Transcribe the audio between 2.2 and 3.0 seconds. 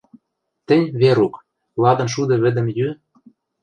вӹдӹм йӱ...